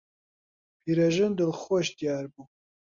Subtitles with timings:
[0.81, 2.43] پیرەژن دڵخۆش دیار بوو.